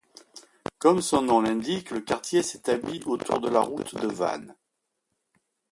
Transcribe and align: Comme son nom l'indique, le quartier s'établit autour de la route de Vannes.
Comme 0.79 1.03
son 1.03 1.21
nom 1.21 1.41
l'indique, 1.41 1.91
le 1.91 2.01
quartier 2.01 2.41
s'établit 2.41 3.03
autour 3.05 3.39
de 3.39 3.49
la 3.49 3.59
route 3.61 3.93
de 4.01 4.07
Vannes. 4.07 4.55